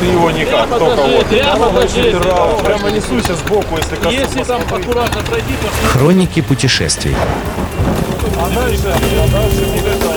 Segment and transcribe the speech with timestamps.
[0.00, 1.26] Ты его никак, только вот.
[1.26, 2.18] прямо покажи.
[2.20, 4.14] Прямо, прямо несуйся сбоку, если коснусь.
[4.14, 7.14] Если там аккуратно пройти, то Хроники путешествий.
[8.38, 10.16] А дальше, а дальше никогда.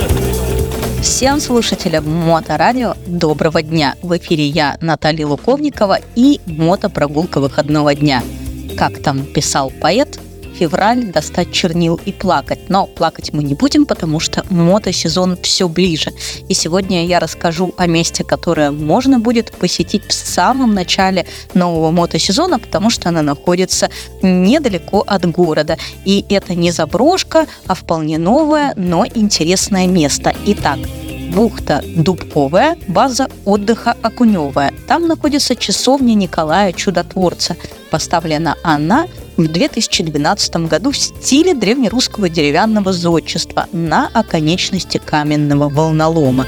[1.02, 3.96] Всем слушателям Моторадио доброго дня!
[4.02, 8.22] В эфире я, Наталья Луковникова и мотопрогулка выходного дня.
[8.78, 10.20] Как там писал поэт,
[10.60, 12.70] февраль достать чернил и плакать.
[12.70, 16.12] Но плакать мы не будем, потому что мотосезон все ближе.
[16.50, 22.60] И сегодня я расскажу о месте, которое можно будет посетить в самом начале нового мотосезона,
[22.60, 23.90] потому что она находится
[24.22, 25.78] недалеко от города.
[26.04, 30.34] И это не заброшка, а вполне новое, но интересное место.
[30.46, 30.80] Итак,
[31.34, 34.74] бухта Дубковая, база отдыха Окуневая.
[34.88, 37.56] Там находится часовня Николая Чудотворца.
[37.92, 39.08] Поставлена она
[39.40, 46.46] в 2012 году в стиле древнерусского деревянного зодчества на оконечности каменного волнолома.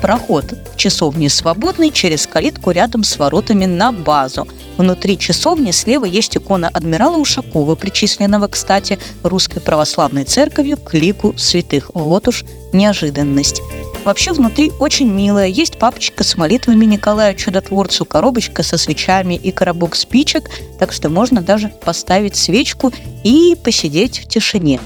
[0.00, 4.48] Проход в часовне свободный через калитку рядом с воротами на базу.
[4.78, 11.90] Внутри часовни слева есть икона адмирала Ушакова, причисленного, кстати, Русской Православной Церковью к лику святых.
[11.94, 13.60] Вот уж неожиданность.
[14.04, 15.46] Вообще внутри очень милая.
[15.46, 21.40] Есть папочка с молитвами Николаю Чудотворцу, коробочка со свечами и коробок спичек, так что можно
[21.40, 22.92] даже поставить свечку
[23.22, 24.80] и посидеть в тишине.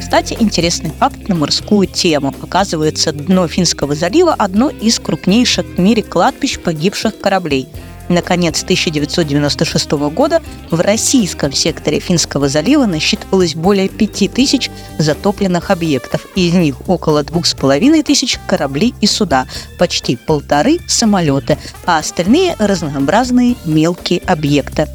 [0.00, 2.34] Кстати, интересный факт на морскую тему.
[2.42, 7.68] Оказывается, дно Финского залива– одно из крупнейших в мире кладбищ погибших кораблей.
[8.08, 16.26] Наконец 1996 года в российском секторе Финского залива насчитывалось более 5000 затопленных объектов.
[16.34, 19.46] Из них около 2500 кораблей и суда,
[19.78, 24.88] почти полторы самолеты, а остальные разнообразные мелкие объекты.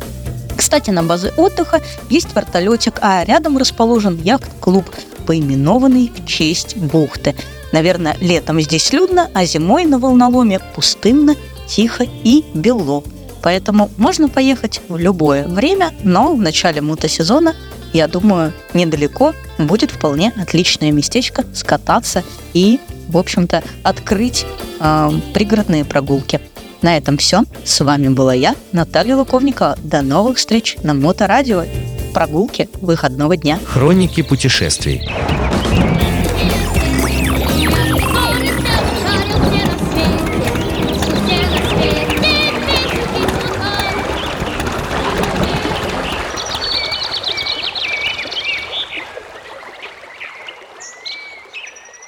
[0.56, 4.86] Кстати, на базе отдыха есть вертолетик, а рядом расположен яхт-клуб,
[5.26, 7.34] поименованный в честь бухты.
[7.72, 11.36] Наверное, летом здесь людно, а зимой на волноломе пустынно,
[11.70, 13.04] тихо и бело.
[13.42, 17.56] Поэтому можно поехать в любое время, но в начале мотосезона,
[17.94, 24.46] я думаю, недалеко будет вполне отличное местечко скататься и, в общем-то, открыть
[24.80, 26.42] э, пригородные прогулки.
[26.82, 27.44] На этом все.
[27.66, 29.78] С вами была я, Наталья Луковникова.
[29.84, 31.66] До новых встреч на Моторадио.
[32.14, 33.60] Прогулки выходного дня.
[33.66, 35.02] Хроники путешествий.